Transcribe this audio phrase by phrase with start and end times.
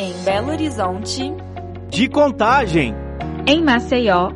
[0.00, 1.30] Em Belo Horizonte.
[1.90, 2.94] De Contagem.
[3.46, 4.30] Em Maceió.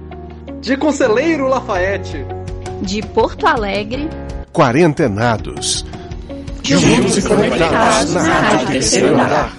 [0.60, 2.19] De Conselheiro Lafayette.
[2.83, 4.11] De Porto Alegre.
[4.53, 5.82] Quarentenados.
[6.62, 9.56] Juntos e conectados na Rádio Terceiro Andar.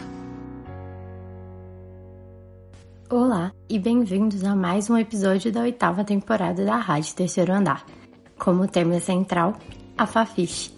[3.09, 7.83] Olá e bem-vindos a mais um episódio da oitava temporada da Rádio Terceiro Andar.
[8.37, 9.55] Como tema central,
[9.97, 10.74] a Fafiche.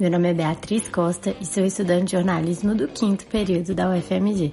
[0.00, 4.50] Meu nome é Beatriz Costa e sou estudante de jornalismo do quinto período da UFMG.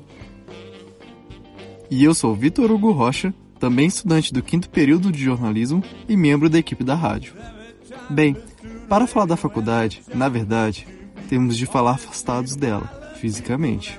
[1.89, 6.49] E eu sou Vitor Hugo Rocha, também estudante do quinto período de jornalismo e membro
[6.49, 7.33] da equipe da rádio.
[8.09, 8.35] Bem,
[8.89, 10.85] para falar da faculdade, na verdade,
[11.29, 13.97] temos de falar afastados dela, fisicamente.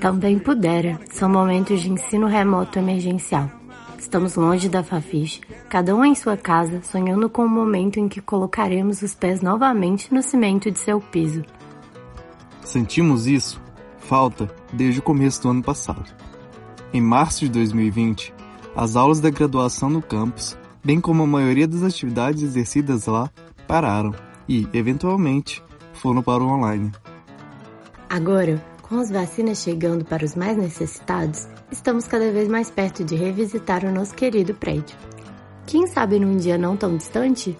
[0.00, 3.57] Também pudera, são momentos de ensino remoto emergencial.
[3.98, 8.20] Estamos longe da Fafiche, cada um em sua casa, sonhando com o momento em que
[8.20, 11.44] colocaremos os pés novamente no cimento de seu piso.
[12.64, 13.60] Sentimos isso,
[13.98, 16.04] falta, desde o começo do ano passado.
[16.92, 18.32] Em março de 2020,
[18.74, 23.28] as aulas da graduação no campus, bem como a maioria das atividades exercidas lá,
[23.66, 24.14] pararam
[24.48, 25.62] e, eventualmente,
[25.92, 26.92] foram para o online.
[28.08, 33.14] Agora, com as vacinas chegando para os mais necessitados, estamos cada vez mais perto de
[33.14, 34.96] revisitar o nosso querido prédio.
[35.66, 37.56] Quem sabe num dia não tão distante?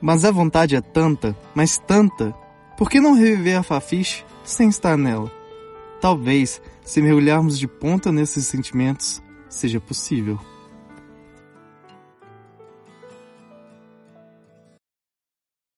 [0.00, 2.32] Mas a vontade é tanta, mas tanta,
[2.78, 5.30] por que não reviver a Fafiche sem estar nela?
[6.00, 10.38] Talvez, se mergulharmos de ponta nesses sentimentos, seja possível.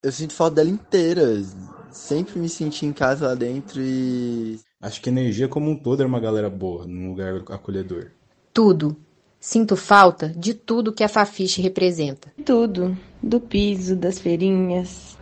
[0.03, 1.43] Eu sinto falta dela inteira.
[1.91, 4.61] Sempre me senti em casa lá dentro e.
[4.85, 8.11] Acho que a energia como um todo era uma galera boa, num lugar acolhedor.
[8.53, 8.95] Tudo.
[9.41, 12.31] Sinto falta de tudo que a Fafiche representa.
[12.45, 12.95] Tudo.
[13.23, 15.17] Do piso, das feirinhas.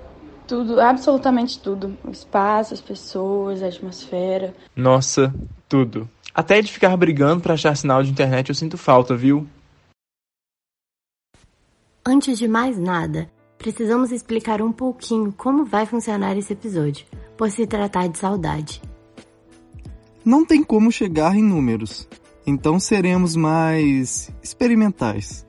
[0.49, 1.97] Tudo, absolutamente tudo.
[2.05, 4.53] O espaço, as pessoas, a atmosfera.
[4.75, 5.33] Nossa,
[5.69, 6.11] tudo.
[6.35, 9.47] Até de ficar brigando para achar sinal de internet eu sinto falta, viu?
[12.05, 17.07] Antes de mais nada, precisamos explicar um pouquinho como vai funcionar esse episódio,
[17.37, 18.83] por se tratar de saudade.
[20.25, 22.09] Não tem como chegar em números,
[22.47, 25.45] então seremos mais experimentais.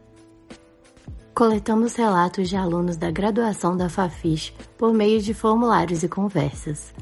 [1.35, 6.93] Coletamos relatos de alunos da graduação da Fafiche por meio de formulários e conversas.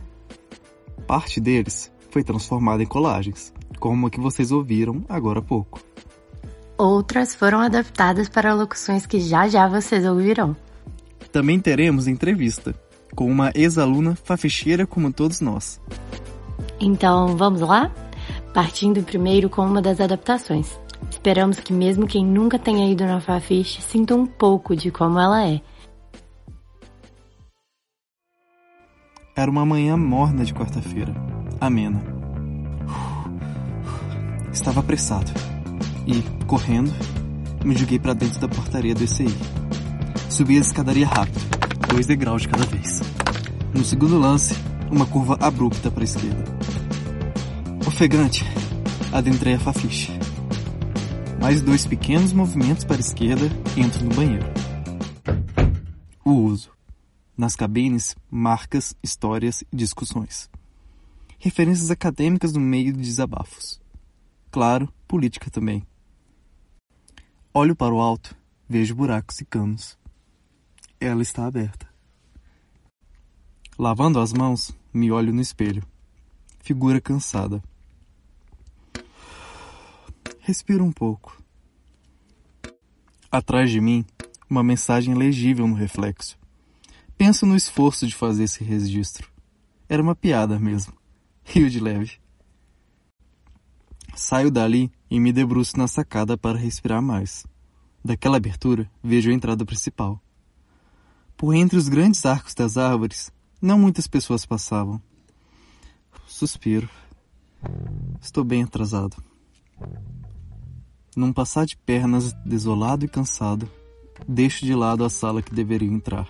[1.07, 5.81] Parte deles foi transformada em colagens, como a que vocês ouviram agora há pouco.
[6.77, 10.55] Outras foram adaptadas para locuções que já já vocês ouvirão.
[11.31, 12.75] Também teremos entrevista
[13.15, 15.79] com uma ex-aluna faficheira como todos nós.
[16.81, 17.92] Então, vamos lá?
[18.56, 20.80] Partindo primeiro com uma das adaptações.
[21.12, 25.47] Esperamos que mesmo quem nunca tenha ido na Fafiche sinta um pouco de como ela
[25.47, 25.62] é.
[29.36, 31.14] Era uma manhã morna de quarta-feira,
[31.59, 32.02] amena.
[34.52, 35.31] Estava apressado
[36.08, 36.92] e, correndo,
[37.63, 39.30] me joguei para dentro da portaria do ECI.
[40.30, 41.40] Subi a escadaria rápido,
[41.88, 43.02] dois degraus de cada vez.
[43.74, 44.56] No segundo lance,
[44.91, 46.44] uma curva abrupta para a esquerda.
[47.88, 48.44] Ofegante,
[49.13, 50.12] adentrei a Fafiche.
[51.40, 53.46] Mais dois pequenos movimentos para a esquerda
[53.78, 54.46] entro no banheiro.
[56.25, 56.72] O uso.
[57.38, 60.50] Nas cabines, marcas, histórias e discussões.
[61.40, 63.81] Referências acadêmicas no meio de desabafos.
[64.51, 65.88] Claro, política também.
[67.53, 68.35] Olho para o alto,
[68.68, 69.97] vejo buracos e canos.
[71.00, 71.90] Ela está aberta.
[73.80, 75.84] Lavando as mãos, me olho no espelho.
[76.59, 77.63] Figura cansada.
[80.40, 81.41] Respiro um pouco.
[83.31, 84.06] Atrás de mim,
[84.50, 86.38] uma mensagem legível no reflexo.
[87.18, 89.30] Penso no esforço de fazer esse registro.
[89.88, 90.94] Era uma piada mesmo.
[91.44, 92.19] Rio de leve.
[94.16, 97.46] Saio dali e me debruço na sacada para respirar mais.
[98.03, 100.22] Daquela abertura, vejo a entrada principal.
[101.38, 104.99] Por entre os grandes arcos das árvores, não muitas pessoas passavam.
[106.25, 106.89] Suspiro.
[108.19, 109.15] Estou bem atrasado.
[111.15, 113.69] Num passar de pernas, desolado e cansado,
[114.27, 116.27] deixo de lado a sala que deveria entrar.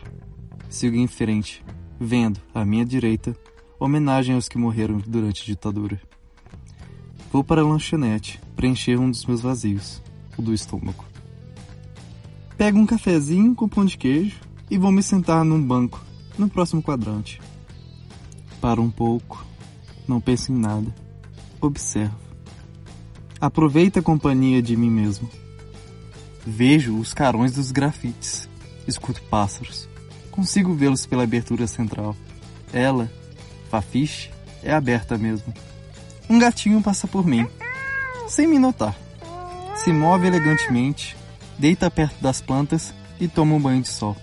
[0.70, 1.64] Sigo em frente,
[2.00, 3.38] vendo, à minha direita,
[3.80, 6.02] homenagem aos que morreram durante a ditadura.
[7.32, 10.02] Vou para a lanchonete, preencher um dos meus vazios,
[10.38, 11.06] o do estômago.
[12.58, 14.40] Pego um cafezinho com pão de queijo
[14.70, 16.04] e vou me sentar num banco,
[16.38, 17.42] no próximo quadrante.
[18.60, 19.46] Paro um pouco,
[20.08, 20.94] não penso em nada,
[21.60, 22.16] observo.
[23.40, 25.30] Aproveito a companhia de mim mesmo.
[26.46, 28.48] Vejo os carões dos grafites,
[28.88, 29.88] escuto pássaros,
[30.30, 32.16] consigo vê-los pela abertura central.
[32.74, 33.12] Ela,
[33.70, 34.32] Fafiche,
[34.64, 35.54] é aberta mesmo.
[36.30, 37.48] Um gatinho passa por mim,
[38.28, 38.96] sem me notar.
[39.76, 41.18] Se move elegantemente,
[41.58, 44.16] deita perto das plantas e toma um banho de sol.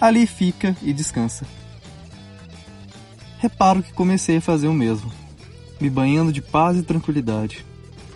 [0.00, 1.46] Ali fica e descansa.
[3.38, 5.12] Reparo que comecei a fazer o mesmo,
[5.80, 7.64] me banhando de paz e tranquilidade.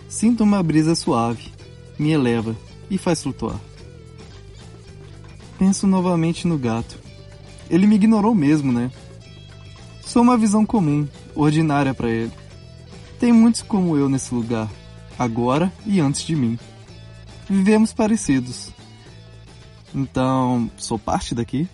[0.09, 1.51] Sinto uma brisa suave,
[1.97, 2.55] me eleva
[2.89, 3.59] e faz flutuar.
[5.57, 6.99] Penso novamente no gato.
[7.69, 8.91] Ele me ignorou mesmo, né?
[10.05, 12.31] Sou uma visão comum, ordinária para ele.
[13.17, 14.69] Tem muitos como eu nesse lugar,
[15.17, 16.59] agora e antes de mim.
[17.49, 18.72] Vivemos parecidos.
[19.93, 21.67] Então, sou parte daqui?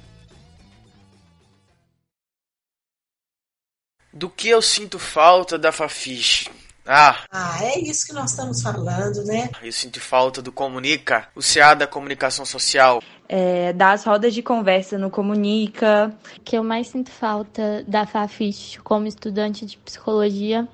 [4.12, 6.50] Do que eu sinto falta da Fafiche?
[6.86, 7.24] Ah.
[7.32, 9.50] ah, é isso que nós estamos falando, né?
[9.62, 13.02] Eu sinto falta do Comunica, o CA da comunicação social.
[13.28, 16.12] É, das rodas de conversa no Comunica.
[16.36, 20.68] O que eu mais sinto falta da Fafiche como estudante de psicologia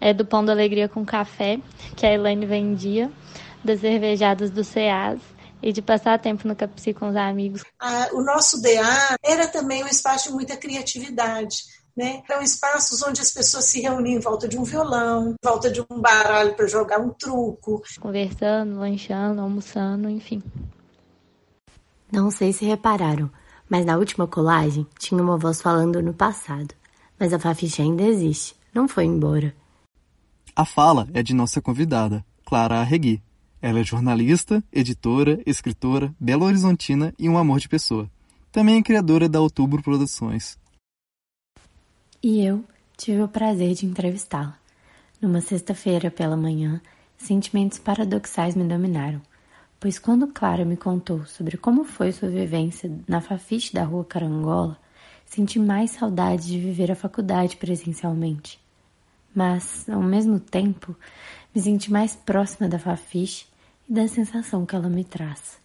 [0.00, 1.58] é do pão da alegria com café,
[1.96, 3.10] que a Elaine vendia,
[3.64, 5.18] das cervejadas do CEAS
[5.62, 7.64] e de passar tempo no Capsi com os amigos.
[7.80, 12.22] Ah, o nosso DA era também um espaço de muita criatividade né?
[12.30, 15.80] Eram espaços onde as pessoas se reuniam em volta de um violão, em volta de
[15.80, 17.82] um baralho para jogar um truco.
[17.98, 20.40] Conversando, lanchando, almoçando, enfim.
[22.10, 23.28] Não sei se repararam,
[23.68, 26.72] mas na última colagem tinha uma voz falando no passado.
[27.18, 29.52] Mas a Fafiche ainda existe, não foi embora.
[30.54, 33.20] A fala é de nossa convidada, Clara Arregui.
[33.60, 38.08] Ela é jornalista, editora, escritora, belo horizontina e um amor de pessoa.
[38.52, 40.58] Também é criadora da Outubro Produções,
[42.20, 42.64] e eu
[42.96, 44.58] tive o prazer de entrevistá-la.
[45.22, 46.80] Numa sexta-feira pela manhã,
[47.16, 49.22] sentimentos paradoxais me dominaram,
[49.78, 54.76] pois quando Clara me contou sobre como foi sua vivência na fafiche da rua Carangola,
[55.24, 58.58] senti mais saudade de viver a faculdade presencialmente.
[59.32, 60.96] Mas, ao mesmo tempo,
[61.58, 63.44] me senti mais próxima da fafiche
[63.88, 65.58] e da sensação que ela me traz.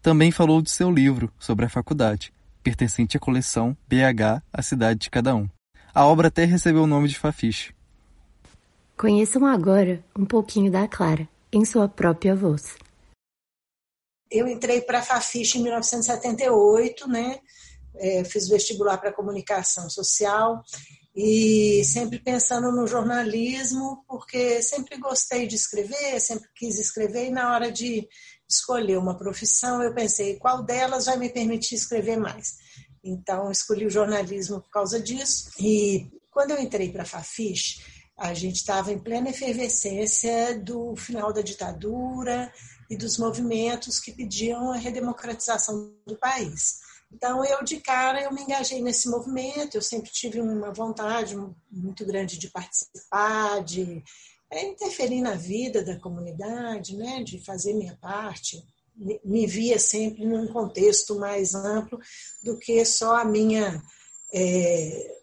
[0.00, 2.32] Também falou de seu livro sobre a faculdade,
[2.62, 5.46] pertencente à coleção BH A Cidade de Cada Um.
[5.92, 7.74] A obra até recebeu o nome de Fafiche.
[8.96, 12.76] Conheçam agora um pouquinho da Clara, em sua própria voz.
[14.30, 17.40] Eu entrei para a Fafiche em 1978, né?
[17.94, 20.62] É, fiz vestibular para comunicação social
[21.16, 27.54] e sempre pensando no jornalismo, porque sempre gostei de escrever, sempre quis escrever, e na
[27.54, 28.06] hora de
[28.46, 32.56] escolher uma profissão, eu pensei qual delas vai me permitir escrever mais.
[33.02, 35.50] Então, escolhi o jornalismo por causa disso.
[35.58, 37.82] E quando eu entrei para a Fafiche,
[38.18, 42.52] a gente estava em plena efervescência do final da ditadura
[42.90, 46.80] e dos movimentos que pediam a redemocratização do país.
[47.16, 51.34] Então, eu de cara, eu me engajei nesse movimento, eu sempre tive uma vontade
[51.70, 54.04] muito grande de participar, de
[54.50, 58.62] é interferir na vida da comunidade, né, de fazer minha parte.
[59.24, 61.98] Me, via sempre num contexto mais amplo
[62.42, 63.82] do que só a minha
[64.32, 65.16] é,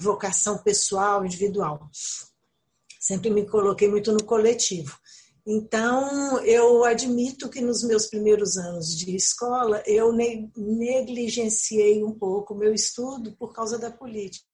[0.00, 1.90] vocação pessoal, individual.
[2.98, 4.98] Sempre me coloquei muito no coletivo.
[5.50, 12.58] Então, eu admito que nos meus primeiros anos de escola, eu negligenciei um pouco o
[12.58, 14.44] meu estudo por causa da política.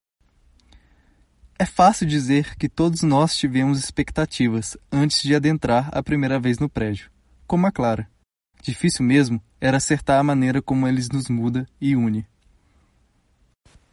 [1.59, 6.69] É fácil dizer que todos nós tivemos expectativas antes de adentrar a primeira vez no
[6.69, 7.11] prédio,
[7.45, 8.09] como a Clara.
[8.63, 12.25] Difícil mesmo era acertar a maneira como eles nos muda e une.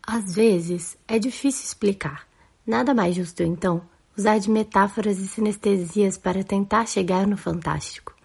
[0.05, 2.27] Às vezes é difícil explicar.
[2.63, 8.15] Nada mais justo, então, usar de metáforas e sinestesias para tentar chegar no fantástico.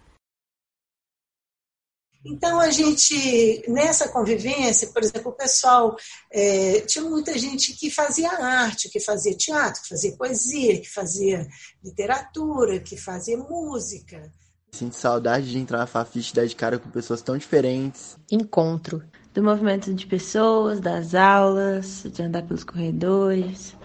[2.29, 5.97] Então, a gente, nessa convivência, por exemplo, o pessoal,
[6.33, 11.47] é, tinha muita gente que fazia arte, que fazia teatro, que fazia poesia, que fazia
[11.85, 14.33] literatura, que fazia música.
[14.73, 18.17] Sinto saudade de entrar na Fafiche e dar de cara com pessoas tão diferentes.
[18.31, 19.05] Encontro.
[19.33, 23.77] Do movimento de pessoas, das aulas, de andar pelos corredores.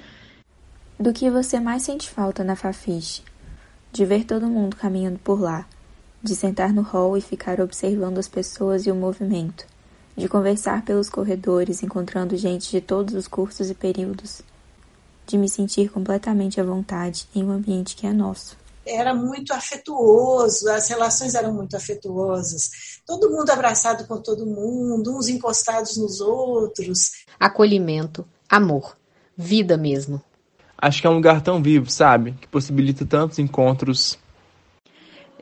[1.01, 3.23] Do que você mais sente falta na Fafiche?
[3.91, 5.65] De ver todo mundo caminhando por lá
[6.23, 9.65] de sentar no hall e ficar observando as pessoas e o movimento,
[10.15, 14.41] de conversar pelos corredores encontrando gente de todos os cursos e períodos,
[15.25, 18.55] de me sentir completamente à vontade em um ambiente que é nosso.
[18.85, 22.69] Era muito afetuoso, as relações eram muito afetuosas.
[23.05, 27.25] Todo mundo abraçado com todo mundo, uns encostados nos outros.
[27.39, 28.97] Acolhimento, amor,
[29.37, 30.21] vida mesmo.
[30.81, 32.33] Acho que é um lugar tão vivo, sabe?
[32.41, 34.17] Que possibilita tantos encontros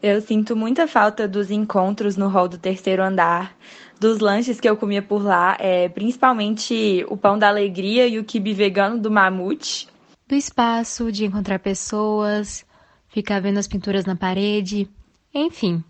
[0.01, 3.53] eu sinto muita falta dos encontros no hall do terceiro andar,
[3.99, 8.23] dos lanches que eu comia por lá, é, principalmente o pão da alegria e o
[8.23, 9.89] quibe vegano do Mamute.
[10.25, 12.63] do espaço, de encontrar pessoas,
[13.09, 14.87] ficar vendo as pinturas na parede,
[15.33, 15.83] enfim,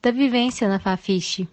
[0.00, 1.48] da vivência na Fafiche.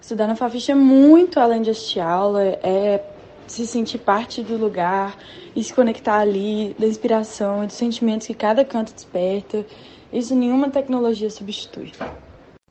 [0.00, 3.04] Estudar na Fafiche é muito além de assistir aula, é
[3.46, 5.16] se sentir parte do lugar
[5.54, 9.64] e se conectar ali, da inspiração e dos sentimentos que cada canto desperta.
[10.12, 11.92] Isso nenhuma tecnologia substitui.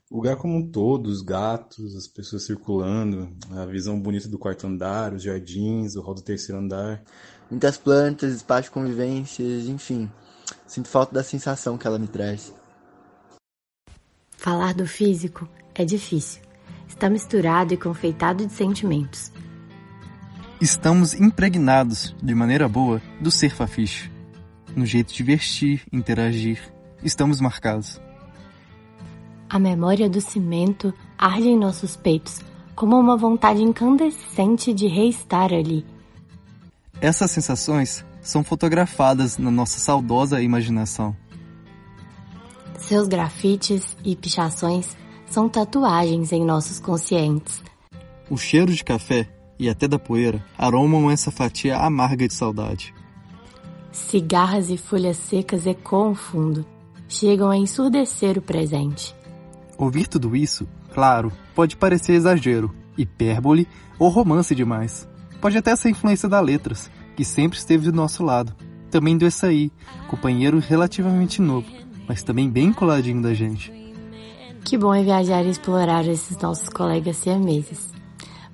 [0.09, 4.67] O lugar como um todo, os gatos, as pessoas circulando, a visão bonita do quarto
[4.67, 7.03] andar, os jardins, o hall do terceiro andar.
[7.49, 10.09] Muitas plantas, espaço de convivências, enfim.
[10.67, 12.53] Sinto falta da sensação que ela me traz.
[14.37, 16.41] Falar do físico é difícil.
[16.87, 19.31] Está misturado e confeitado de sentimentos.
[20.61, 24.11] Estamos impregnados, de maneira boa, do ser fafiche.
[24.75, 26.59] No jeito de vestir, interagir,
[27.03, 27.99] estamos marcados.
[29.49, 32.41] A memória do cimento arde em nossos peitos,
[32.75, 35.85] como uma vontade incandescente de reestar ali.
[37.01, 41.15] Essas sensações são fotografadas na nossa saudosa imaginação.
[42.79, 44.95] Seus grafites e pichações
[45.29, 47.61] são tatuagens em nossos conscientes.
[48.29, 49.27] O cheiro de café
[49.59, 52.93] e até da poeira aromam essa fatia amarga de saudade.
[53.91, 56.65] Cigarras e folhas secas ecoam fundo,
[57.07, 59.15] chegam a ensurdecer o presente.
[59.77, 63.67] Ouvir tudo isso, claro, pode parecer exagero, hipérbole
[63.99, 65.07] ou romance demais.
[65.39, 68.55] Pode até ser influência das letras, que sempre esteve do nosso lado.
[68.89, 69.71] Também do Essaí,
[70.07, 71.67] companheiro relativamente novo,
[72.07, 73.71] mas também bem coladinho da gente.
[74.63, 77.91] Que bom é viajar e explorar esses nossos colegas siameses.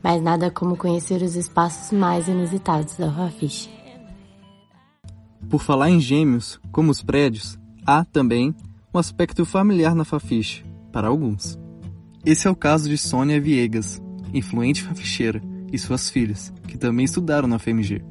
[0.03, 3.70] Mas nada como conhecer os espaços mais inusitados da Fafiche.
[5.50, 8.56] Por falar em gêmeos, como os prédios, há também
[8.94, 11.60] um aspecto familiar na Fafiche, para alguns.
[12.25, 14.01] Esse é o caso de Sônia Viegas,
[14.34, 15.41] influente faficheira,
[15.72, 18.03] e suas filhas, que também estudaram na FMG.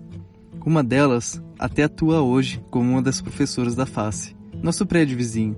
[0.64, 5.57] Uma delas até atua hoje como uma das professoras da FACE, nosso prédio vizinho.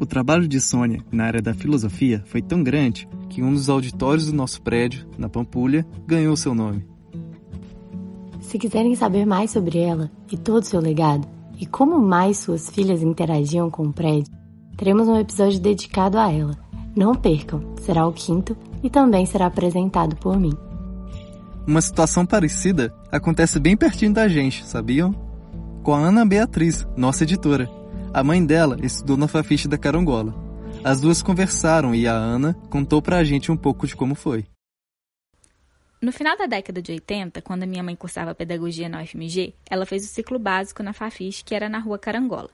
[0.00, 4.26] O trabalho de Sônia na área da filosofia foi tão grande que um dos auditórios
[4.26, 6.84] do nosso prédio, na Pampulha, ganhou seu nome.
[8.40, 11.28] Se quiserem saber mais sobre ela e todo o seu legado,
[11.60, 14.32] e como mais suas filhas interagiam com o prédio,
[14.76, 16.56] teremos um episódio dedicado a ela.
[16.96, 20.52] Não percam, será o quinto e também será apresentado por mim.
[21.66, 25.14] Uma situação parecida acontece bem pertinho da gente, sabiam?
[25.82, 27.68] Com a Ana Beatriz, nossa editora.
[28.14, 30.47] A mãe dela estudou na Fafiche da Carangola.
[30.84, 34.46] As duas conversaram e a Ana contou pra gente um pouco de como foi.
[36.00, 39.84] No final da década de 80, quando a minha mãe cursava pedagogia na UFMG, ela
[39.84, 42.50] fez o ciclo básico na Fafiche, que era na rua Carangola.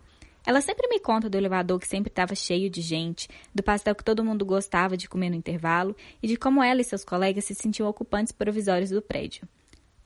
[0.46, 4.04] Ela sempre me conta do elevador que sempre estava cheio de gente, do pastel que
[4.04, 7.54] todo mundo gostava de comer no intervalo e de como ela e seus colegas se
[7.54, 9.46] sentiam ocupantes provisórios do prédio.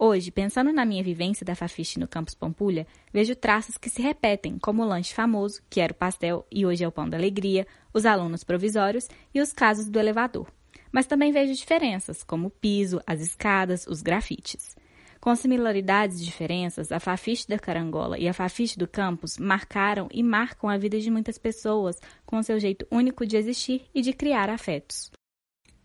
[0.00, 4.56] Hoje, pensando na minha vivência da Fafiche no campus Pampulha, vejo traços que se repetem,
[4.56, 7.66] como o lanche famoso, que era o pastel e hoje é o pão da alegria,
[7.92, 10.52] os alunos provisórios e os casos do elevador.
[10.92, 14.76] Mas também vejo diferenças, como o piso, as escadas, os grafites.
[15.20, 20.22] Com similaridades e diferenças, a Fafiche da Carangola e a Fafiche do campus marcaram e
[20.22, 24.48] marcam a vida de muitas pessoas com seu jeito único de existir e de criar
[24.48, 25.10] afetos.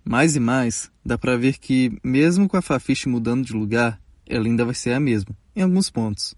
[0.05, 4.45] Mais e mais, dá para ver que, mesmo com a Fafiche mudando de lugar, ela
[4.45, 6.35] ainda vai ser a mesma, em alguns pontos.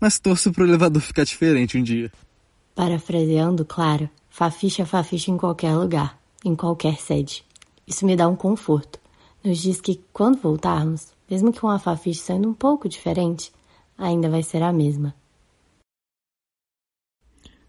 [0.00, 2.12] Mas torço pro elevador ficar diferente um dia.
[2.74, 7.44] Parafraseando, claro, Fafiche é Fafiche em qualquer lugar, em qualquer sede.
[7.86, 8.98] Isso me dá um conforto.
[9.44, 13.52] Nos diz que, quando voltarmos, mesmo que uma fafiche sendo um pouco diferente,
[13.96, 15.14] ainda vai ser a mesma.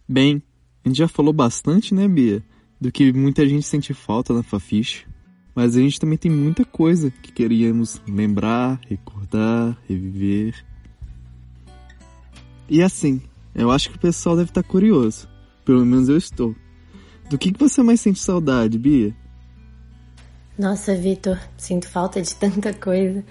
[0.08, 0.42] Bem,
[0.84, 2.44] a gente já falou bastante, né, Bia?
[2.80, 5.06] Do que muita gente sente falta na fafiche.
[5.56, 10.54] Mas a gente também tem muita coisa que queríamos lembrar, recordar, reviver.
[12.70, 13.22] E assim,
[13.56, 15.30] eu acho que o pessoal deve estar curioso.
[15.64, 16.54] Pelo menos eu estou.
[17.30, 19.16] Do que, que você mais sente saudade, Bia?
[20.60, 23.24] Nossa, Vitor, sinto falta de tanta coisa,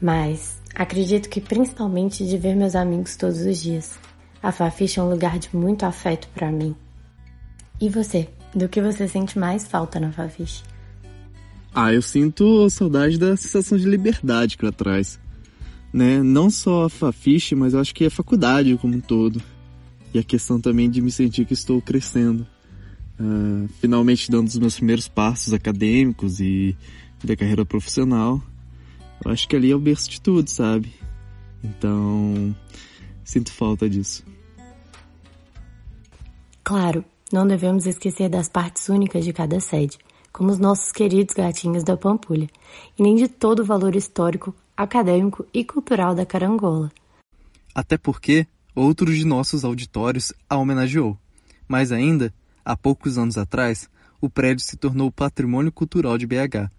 [0.00, 3.98] mas acredito que principalmente de ver meus amigos todos os dias.
[4.42, 6.74] A Fafiche é um lugar de muito afeto para mim.
[7.80, 8.28] E você?
[8.54, 10.62] Do que você sente mais falta na Fafiche?
[11.74, 15.20] Ah, eu sinto saudade da sensação de liberdade que ela traz.
[15.92, 16.22] Né?
[16.22, 19.40] Não só a Fafiche, mas eu acho que a faculdade como um todo.
[20.12, 22.46] E a questão também de me sentir que estou crescendo
[23.18, 26.76] uh, finalmente dando os meus primeiros passos acadêmicos e
[27.22, 28.40] da carreira profissional.
[29.24, 30.94] Eu acho que ali é o berço de tudo, sabe?
[31.62, 32.54] Então,
[33.24, 34.24] sinto falta disso.
[36.62, 39.98] Claro, não devemos esquecer das partes únicas de cada sede,
[40.32, 42.48] como os nossos queridos gatinhos da Pampulha,
[42.98, 46.90] e nem de todo o valor histórico, acadêmico e cultural da Carangola.
[47.74, 51.18] Até porque outros de nossos auditórios a homenageou.
[51.66, 52.32] Mais ainda,
[52.64, 53.88] há poucos anos atrás,
[54.20, 56.70] o prédio se tornou patrimônio cultural de BH.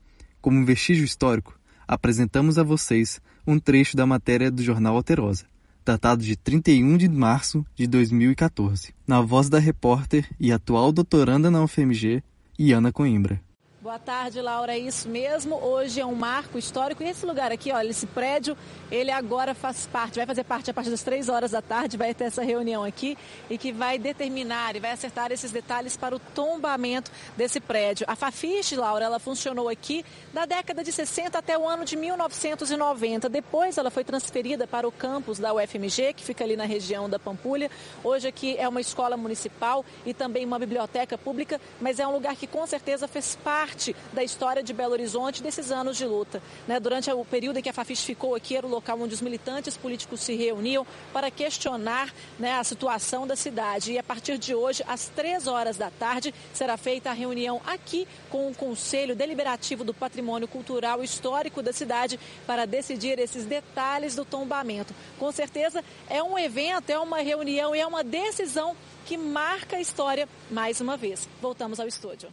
[0.42, 5.46] Como um vestígio histórico, apresentamos a vocês um trecho da matéria do jornal Alterosa,
[5.86, 11.64] datado de 31 de março de 2014, na voz da repórter e atual doutoranda na
[11.64, 12.24] UFMG,
[12.60, 13.42] Iana Coimbra.
[13.90, 14.76] Boa tarde, Laura.
[14.76, 15.56] É isso mesmo.
[15.56, 17.02] Hoje é um marco histórico.
[17.02, 18.56] E esse lugar aqui, olha, esse prédio,
[18.92, 22.14] ele agora faz parte, vai fazer parte a partir das três horas da tarde, vai
[22.14, 23.18] ter essa reunião aqui
[23.50, 28.06] e que vai determinar e vai acertar esses detalhes para o tombamento desse prédio.
[28.08, 33.28] A Fafiche, Laura, ela funcionou aqui da década de 60 até o ano de 1990.
[33.28, 37.18] Depois ela foi transferida para o campus da UFMG, que fica ali na região da
[37.18, 37.72] Pampulha.
[38.04, 42.36] Hoje aqui é uma escola municipal e também uma biblioteca pública, mas é um lugar
[42.36, 46.42] que com certeza fez parte parte da história de Belo Horizonte desses anos de luta.
[46.68, 46.80] Né?
[46.80, 49.78] Durante o período em que a Fafiche ficou aqui, era o local onde os militantes
[49.78, 53.94] políticos se reuniam para questionar né, a situação da cidade.
[53.94, 58.06] E a partir de hoje, às três horas da tarde, será feita a reunião aqui
[58.30, 64.26] com o Conselho Deliberativo do Patrimônio Cultural Histórico da cidade para decidir esses detalhes do
[64.26, 64.94] tombamento.
[65.18, 69.82] Com certeza é um evento, é uma reunião e é uma decisão que marca a
[69.82, 71.28] história mais uma vez.
[71.42, 72.30] Voltamos ao estúdio.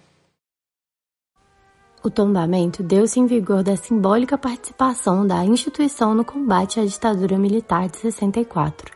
[2.06, 7.88] O tombamento deu-se em vigor da simbólica participação da instituição no combate à ditadura militar
[7.88, 8.94] de 64.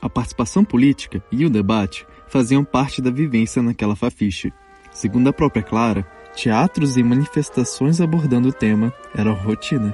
[0.00, 4.52] A participação política e o debate faziam parte da vivência naquela fafiche.
[4.92, 9.92] Segundo a própria Clara, teatros e manifestações abordando o tema eram rotina.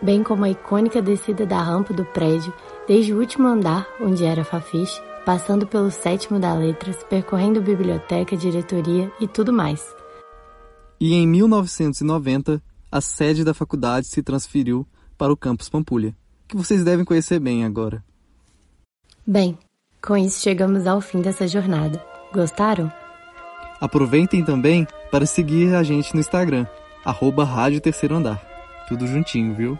[0.00, 2.54] Bem como a icônica descida da rampa do prédio,
[2.88, 8.34] desde o último andar, onde era a fafiche, passando pelo sétimo da letras, percorrendo biblioteca,
[8.34, 9.94] diretoria e tudo mais
[11.00, 14.86] e em 1990 a sede da faculdade se transferiu
[15.18, 16.14] para o campus Pampulha,
[16.46, 18.04] que vocês devem conhecer bem agora.
[19.26, 19.58] Bem,
[20.00, 22.04] com isso chegamos ao fim dessa jornada.
[22.32, 22.92] Gostaram?
[23.80, 26.66] Aproveitem também para seguir a gente no Instagram,
[27.04, 28.40] arroba Rádio Terceiro Andar.
[28.88, 29.78] Tudo juntinho, viu?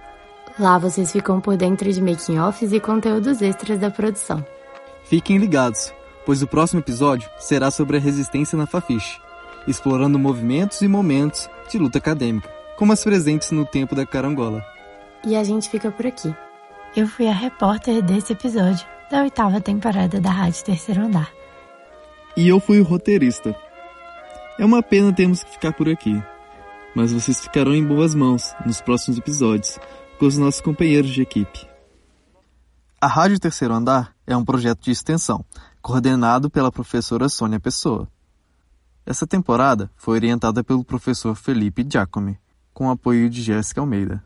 [0.59, 4.45] Lá vocês ficam por dentro de making-offs e conteúdos extras da produção.
[5.05, 5.93] Fiquem ligados,
[6.25, 9.24] pois o próximo episódio será sobre a resistência na Fafiche
[9.67, 14.65] explorando movimentos e momentos de luta acadêmica, como as presentes no tempo da carangola.
[15.25, 16.35] E a gente fica por aqui.
[16.97, 21.33] Eu fui a repórter desse episódio da oitava temporada da Rádio Terceiro Andar.
[22.37, 23.55] E eu fui o roteirista.
[24.59, 26.23] É uma pena termos que ficar por aqui,
[26.95, 29.79] mas vocês ficarão em boas mãos nos próximos episódios
[30.19, 31.69] com os nossos companheiros de equipe.
[33.01, 35.45] A Rádio Terceiro Andar é um projeto de extensão,
[35.83, 38.09] coordenado pela professora Sônia Pessoa.
[39.07, 42.39] Essa temporada foi orientada pelo professor Felipe Giacomi,
[42.73, 44.25] com apoio de Jéssica Almeida.